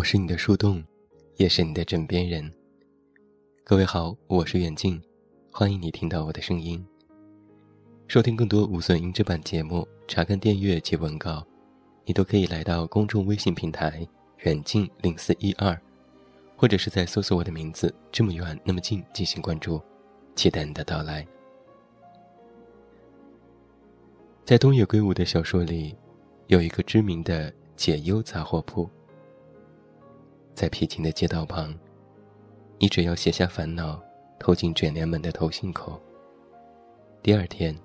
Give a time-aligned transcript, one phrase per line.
[0.00, 0.82] 我是你的树洞，
[1.36, 2.50] 也是你的枕边人。
[3.62, 4.98] 各位好，我是远近，
[5.52, 6.82] 欢迎你听到我的声音。
[8.08, 11.46] 收听更多无损音质版节目，查看电阅及文稿，
[12.06, 14.08] 你都可以来到公众微信平台
[14.44, 15.78] “远近零四一二”，
[16.56, 19.78] 或者是在搜索我的名字“这么远那么近”进行关注，
[20.34, 21.26] 期待你的到来。
[24.46, 25.94] 在东野圭吾的小说里，
[26.46, 28.88] 有一个知名的解忧杂货铺。
[30.54, 31.74] 在僻静的街道旁，
[32.78, 34.00] 你只要写下烦恼，
[34.38, 36.00] 投进卷帘门的投信口。
[37.22, 37.76] 第二天，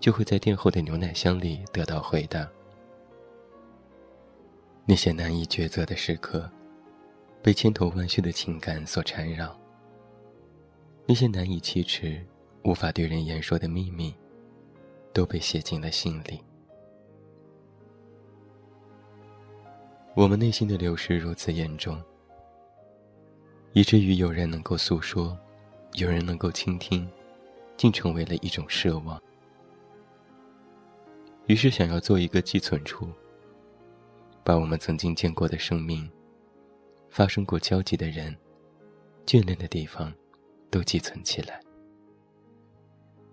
[0.00, 2.48] 就会在店后的牛奶箱里得到回答。
[4.84, 6.50] 那些难以抉择的时刻，
[7.40, 9.56] 被千头万绪的情感所缠绕。
[11.06, 12.24] 那些难以启齿、
[12.64, 14.14] 无法对人言说的秘密，
[15.12, 16.40] 都被写进了心里。
[20.14, 21.98] 我们内心的流失如此严重，
[23.72, 25.38] 以至于有人能够诉说，
[25.94, 27.08] 有人能够倾听，
[27.78, 29.20] 竟成为了一种奢望。
[31.46, 33.08] 于是，想要做一个寄存处，
[34.44, 36.08] 把我们曾经见过的生命、
[37.08, 38.36] 发生过交集的人、
[39.24, 40.12] 眷恋的地方，
[40.70, 41.58] 都寄存起来。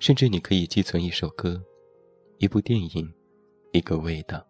[0.00, 1.62] 甚至，你可以寄存一首歌、
[2.38, 3.14] 一部电影、
[3.70, 4.44] 一个味道。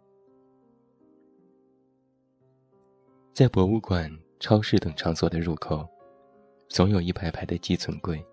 [3.34, 5.84] 在博物馆、超市等场所的入口，
[6.68, 8.24] 总有一排排的寄存柜。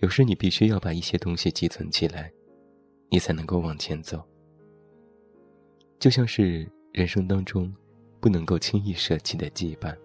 [0.00, 2.32] 有时你必须要把一些东西寄存起来，
[3.08, 4.20] 你才能够往前走。
[6.00, 7.72] 就像是人生当中
[8.20, 9.96] 不能够轻易舍弃的羁绊。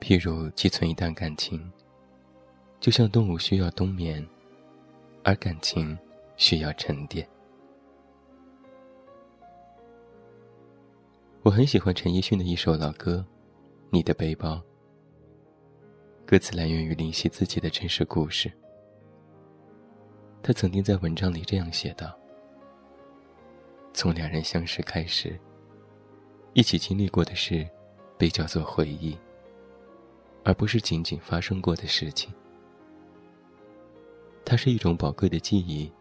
[0.00, 1.70] 譬如寄存一段感情，
[2.80, 4.26] 就像动物需要冬眠，
[5.22, 5.96] 而感情
[6.36, 7.24] 需要沉淀。
[11.44, 13.22] 我很喜欢陈奕迅的一首老歌
[13.90, 14.54] 《你的背包》，
[16.24, 18.50] 歌词来源于林夕自己的真实故事。
[20.42, 22.18] 他曾经在文章里这样写道
[23.92, 25.38] ：“从两人相识开始，
[26.54, 27.68] 一起经历过的事，
[28.16, 29.14] 被叫做回忆，
[30.44, 32.32] 而不是仅仅发生过的事情。
[34.46, 35.92] 它是一种宝贵的记忆，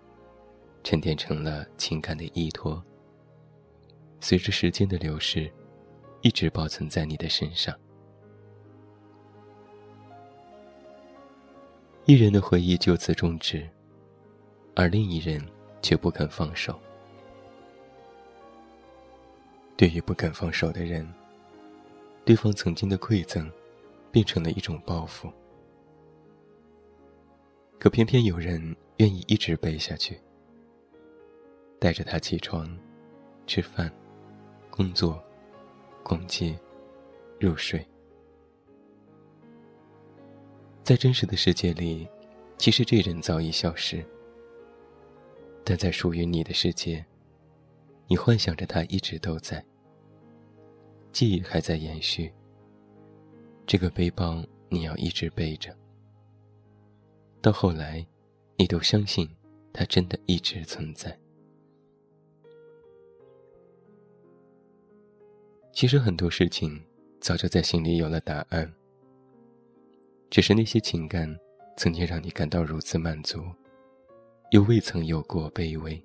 [0.86, 2.82] 沉淀成了情感的依托。”
[4.24, 5.52] 随着时间的流逝，
[6.22, 7.78] 一直保存在你的身上。
[12.06, 13.70] 一人的回忆就此终止，
[14.78, 15.46] 而另一人
[15.82, 16.80] 却不肯放手。
[19.76, 21.06] 对于不肯放手的人，
[22.24, 23.52] 对方曾经的馈赠，
[24.10, 25.30] 变成了一种报复。
[27.78, 30.18] 可偏偏有人愿意一直背下去，
[31.78, 32.74] 带着他起床，
[33.46, 33.94] 吃饭。
[34.76, 35.24] 工作、
[36.04, 36.60] 逛街、
[37.40, 37.88] 入睡，
[40.84, 42.08] 在真实的世界里，
[42.58, 44.04] 其实这人早已消失。
[45.64, 47.06] 但在属于你的世界，
[48.08, 49.64] 你幻想着他一直都在，
[51.12, 52.34] 记忆还在延续。
[53.68, 55.72] 这个背包你要一直背着，
[57.44, 58.04] 到后来，
[58.58, 59.30] 你都相信
[59.72, 61.16] 他真的一直存在。
[65.74, 66.80] 其实很多事情
[67.20, 68.72] 早就在心里有了答案，
[70.30, 71.36] 只是那些情感
[71.76, 73.44] 曾经让你感到如此满足，
[74.52, 76.02] 又未曾有过卑微。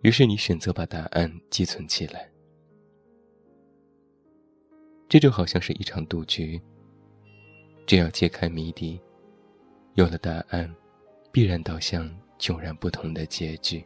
[0.00, 2.26] 于是你选择把答案寄存起来，
[5.06, 6.58] 这就好像是一场赌局。
[7.86, 8.98] 只要揭开谜底，
[9.94, 10.74] 有了答案，
[11.30, 13.84] 必然导向迥然不同的结局。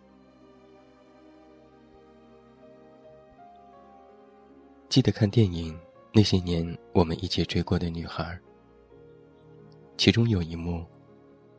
[4.95, 5.75] 记得看电影
[6.13, 8.23] 《那些年我们一起追过的女孩》，
[9.97, 10.87] 其中有一幕，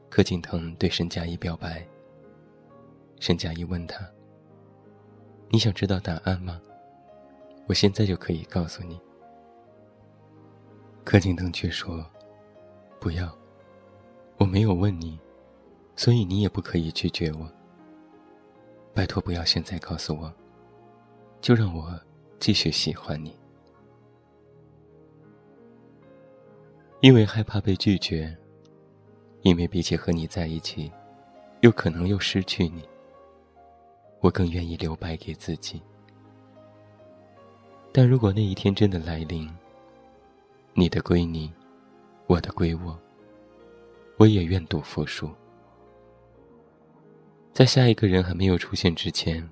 [0.10, 1.86] 柯景腾对沈佳宜表白。
[3.20, 4.10] 沈佳宜问他
[5.52, 6.62] ：“你想知道答案吗？
[7.68, 8.98] 我现在就可以告诉你。”
[11.04, 12.10] 柯景腾却说
[13.02, 13.38] ：“不要，
[14.38, 15.20] 我没有问你，
[15.98, 17.52] 所以你也不可以拒绝我。
[18.94, 20.34] 拜托，不要现在告诉我，
[21.42, 22.00] 就让我。”
[22.46, 23.36] 继续喜欢你，
[27.02, 28.38] 因为害怕被拒绝，
[29.42, 30.92] 因为比起和你在一起，
[31.62, 32.88] 又可能又失去你，
[34.20, 35.82] 我更愿意留白给自己。
[37.92, 39.52] 但如果那一天真的来临，
[40.76, 41.52] 你的归你，
[42.28, 42.96] 我的归我，
[44.18, 45.28] 我也愿赌服输。
[47.54, 49.50] 在下一个人还没有出现之前。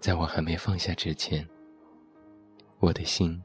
[0.00, 1.46] 在我还没放下之前，
[2.80, 3.42] 我的心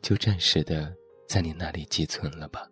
[0.00, 0.94] 就暂时的
[1.28, 2.68] 在你那里寄存了吧。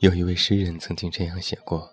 [0.00, 1.90] 有一位诗人曾经这样写过：“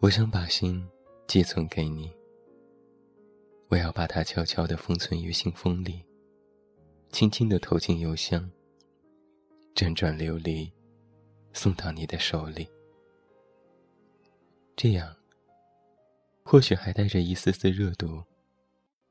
[0.00, 0.84] 我想把心
[1.28, 2.12] 寄存给你，
[3.68, 6.04] 我要把它悄悄的封存于信封里，
[7.12, 8.50] 轻轻的投进邮箱，
[9.76, 10.68] 辗转流离，
[11.52, 12.68] 送到你的手里。
[14.74, 15.16] 这样，
[16.42, 18.22] 或许还带着一丝丝热度，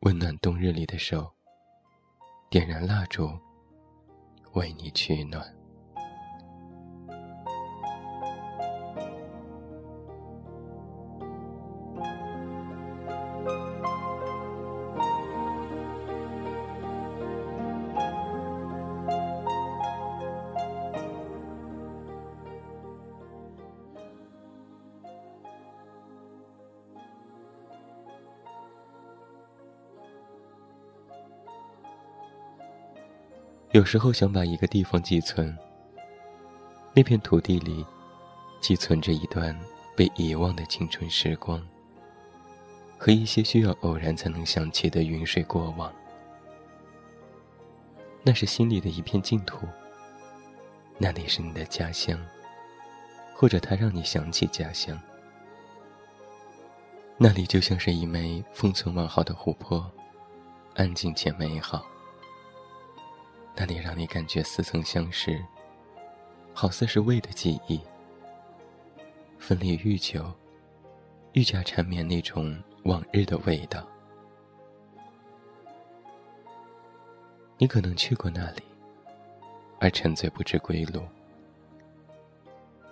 [0.02, 1.32] 温暖冬日里的手，
[2.50, 3.30] 点燃蜡烛，
[4.54, 5.54] 为你取暖。”
[33.80, 35.58] 有时候想把一个地方寄存，
[36.94, 37.86] 那片土地里，
[38.60, 39.58] 寄存着一段
[39.96, 41.66] 被遗忘的青春时光，
[42.98, 45.94] 和一些需要偶然才能想起的云水过往。
[48.22, 49.66] 那是心里的一片净土。
[50.98, 52.20] 那里是你的家乡，
[53.34, 55.00] 或者它让你想起家乡。
[57.18, 59.90] 那里就像是一枚封存完好的琥珀，
[60.76, 61.86] 安静且美好。
[63.60, 65.44] 那里让你感觉似曾相识，
[66.54, 67.78] 好似是味的记忆，
[69.38, 70.32] 分离愈久，
[71.34, 73.86] 愈加缠绵那种往日的味道。
[77.58, 78.64] 你可能去过那里，
[79.82, 81.04] 而沉醉不知归路。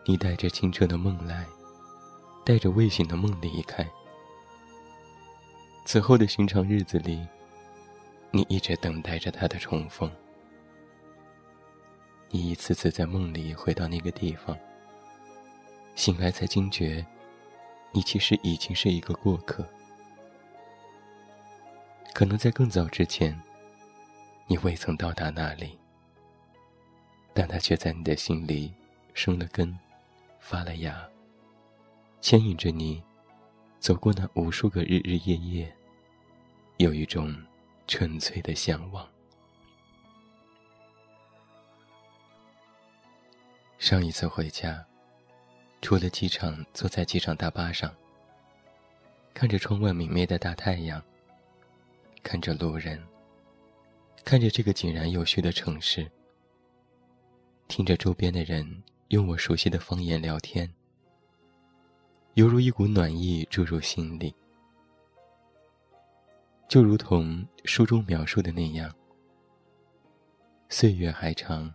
[0.06, 1.46] 你带着清澈的梦来，
[2.44, 3.88] 带着未醒的梦离开。
[5.86, 7.26] 此后的寻常日子里，
[8.32, 10.12] 你一直等待着他的重逢。
[12.30, 14.58] 你一次次在梦里回到那个地方，
[15.96, 17.06] 醒来才惊觉，
[17.92, 19.66] 你其实已经是一个过客。
[22.14, 23.40] 可能在更早之前，
[24.46, 25.78] 你未曾到达那里，
[27.34, 28.74] 但它却在你的心里
[29.14, 29.78] 生了根，
[30.40, 31.08] 发了芽，
[32.20, 33.02] 牵引着你
[33.80, 35.74] 走过那无数个日日夜夜，
[36.78, 37.34] 有一种
[37.88, 39.08] 纯粹的向往。
[43.80, 44.84] 上一次回家，
[45.82, 47.94] 出了机场，坐在机场大巴上，
[49.36, 51.02] 看着窗外明媚的大太阳，
[52.24, 53.02] 看着路人，
[54.26, 56.10] 看着这个井然有序的城市，
[57.68, 60.68] 听着周边的人用我熟悉的方言聊天，
[62.34, 64.34] 犹如一股暖意注入心里。
[66.68, 68.92] 就如同书中描述的那样，
[70.68, 71.72] 岁月还长，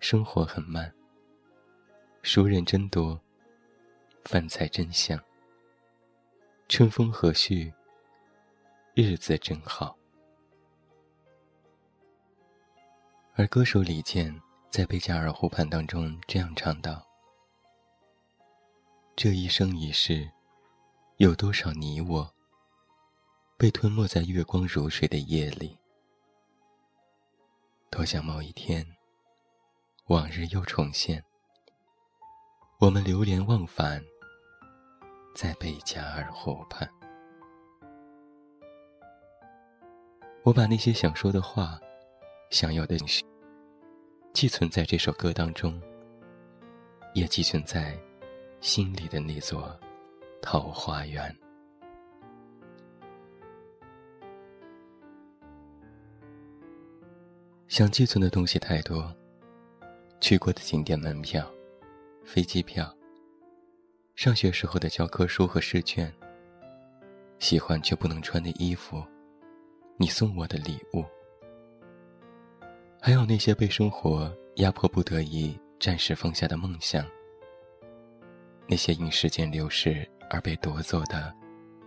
[0.00, 0.92] 生活很慢。
[2.22, 3.20] 熟人真多，
[4.24, 5.20] 饭菜真香。
[6.68, 7.74] 春风和煦，
[8.94, 9.98] 日子真好。
[13.34, 17.04] 而歌手李健在《贝加尔湖畔》当中这样唱道
[19.16, 20.30] ：“这一生一世，
[21.16, 22.32] 有多少你我，
[23.56, 25.76] 被吞没在月光如水的夜里？
[27.90, 28.86] 多想某一天，
[30.06, 31.24] 往日又重现。”
[32.82, 34.04] 我们流连忘返，
[35.36, 36.90] 在贝加尔湖畔。
[40.42, 41.78] 我把那些想说的话，
[42.50, 43.24] 想要的情绪，
[44.32, 45.80] 寄存在这首歌当中，
[47.14, 47.96] 也寄存在
[48.60, 49.78] 心里的那座
[50.42, 51.32] 桃花源。
[57.68, 59.14] 想寄存的东西太多，
[60.20, 61.48] 去过的景点门票。
[62.24, 62.94] 飞机票、
[64.14, 66.12] 上学时候的教科书和试卷、
[67.38, 69.04] 喜欢却不能穿的衣服、
[69.98, 71.04] 你送我的礼物，
[73.00, 77.04] 还有那些被生活压迫不得已暂时放下的梦想，
[78.66, 81.34] 那些因时间流逝而被夺走的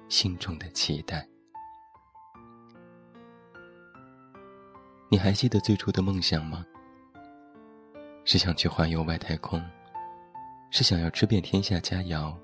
[0.10, 1.28] 心中的期待。
[5.10, 6.66] 你还记得最初的梦想吗？
[8.26, 9.64] 是想去环游外太空。
[10.76, 12.36] 是想要吃遍天下佳肴，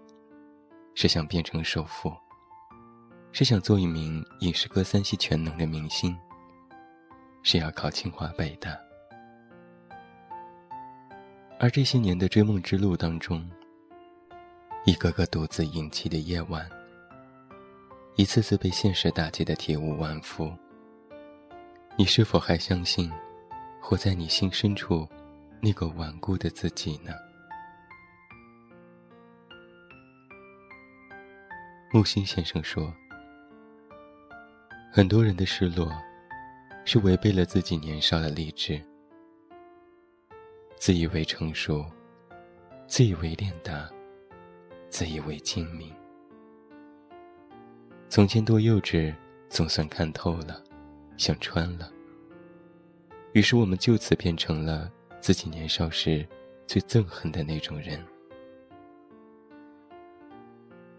[0.95, 2.09] 是想变成首富，
[3.33, 6.17] 是想做一名影视歌三栖全能的明星，
[7.43, 8.73] 是要考清华北大。
[11.59, 13.45] 而这些年的追梦之路当中，
[14.85, 16.65] 一个个独自隐泣的夜晚，
[18.15, 20.49] 一次次被现实打击的体无完肤。
[21.97, 23.11] 你是否还相信，
[23.81, 25.05] 活在你心深处
[25.59, 27.11] 那个顽固的自己呢？
[31.93, 32.93] 木心先生说
[34.93, 35.91] ：“很多人的失落，
[36.85, 38.81] 是违背了自己年少的理智，
[40.77, 41.85] 自以为成熟，
[42.87, 43.91] 自以为练达，
[44.89, 45.93] 自以为精明。
[48.07, 49.13] 从前多幼稚，
[49.49, 50.63] 总算看透了，
[51.17, 51.91] 想穿了。
[53.33, 56.25] 于是我们就此变成了自己年少时
[56.65, 58.01] 最憎恨的那种人。”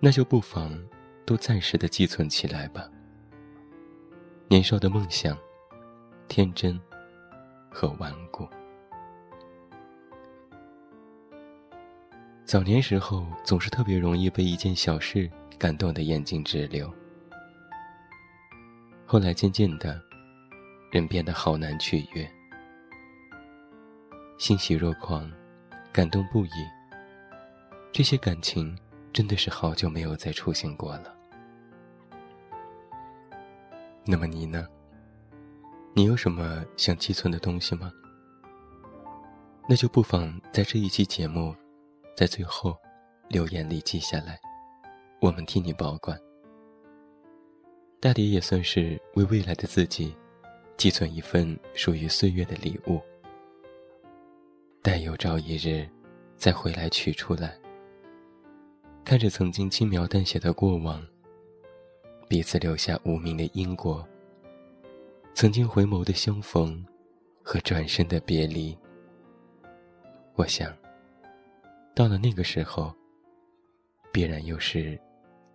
[0.04, 0.76] 那就不妨
[1.24, 2.90] 都暂时的寄存起来吧。
[4.48, 5.38] 年少的梦想，
[6.26, 6.78] 天真
[7.70, 8.48] 和顽固。
[12.44, 16.92] 早年时候总是特别容易被一件小事感动的眼睛直流。
[19.06, 20.02] 后来渐渐的，
[20.90, 22.28] 人变得好难取悦，
[24.36, 25.30] 欣喜若狂，
[25.92, 26.50] 感动不已。
[27.92, 28.76] 这些感情。
[29.12, 31.14] 真的是好久没有再出现过了。
[34.04, 34.66] 那么你呢？
[35.94, 37.92] 你有什么想寄存的东西吗？
[39.68, 41.54] 那就不妨在这一期节目，
[42.16, 42.76] 在最后
[43.28, 44.40] 留言里记下来，
[45.20, 46.18] 我们替你保管。
[48.00, 50.16] 大抵也算是为未来的自己，
[50.76, 53.00] 寄存一份属于岁月的礼物。
[54.82, 55.88] 待有朝一日，
[56.36, 57.61] 再回来取出来。
[59.04, 61.04] 看着曾经轻描淡写的过往，
[62.28, 64.06] 彼此留下无名的因果。
[65.34, 66.84] 曾经回眸的相逢，
[67.42, 68.76] 和转身的别离。
[70.34, 70.74] 我想，
[71.94, 72.94] 到了那个时候，
[74.12, 74.98] 必然又是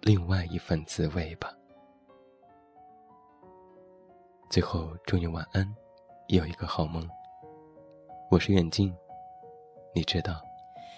[0.02, 1.52] 另外一番滋味吧。
[4.50, 5.68] 最后，祝你晚安，
[6.28, 7.08] 有一个好梦。
[8.30, 8.94] 我是远近，
[9.96, 10.42] 你知道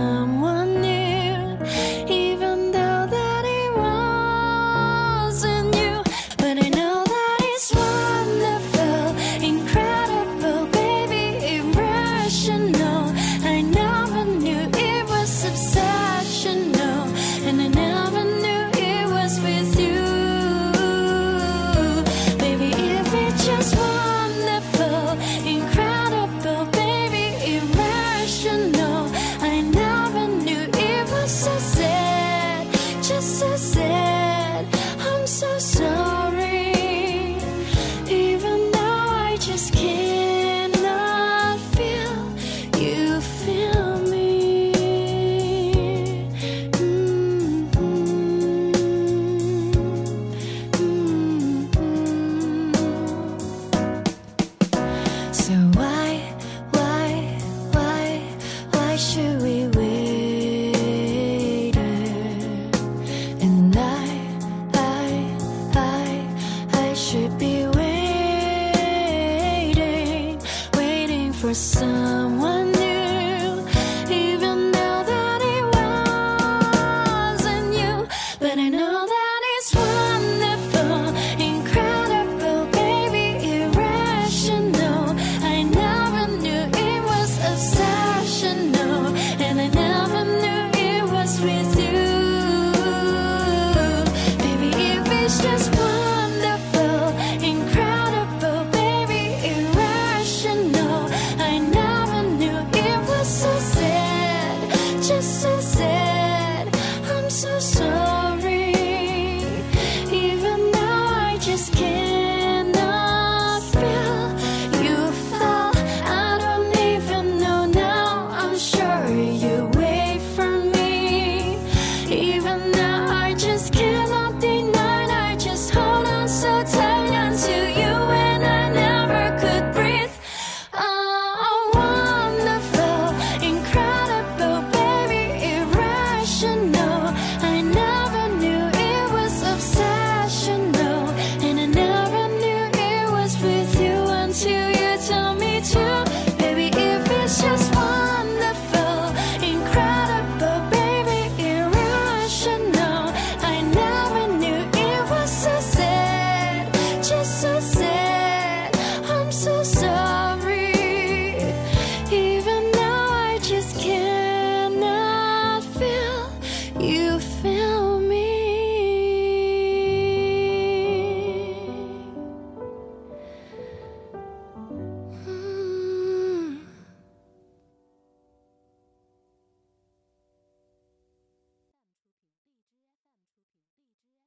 [0.00, 0.59] someone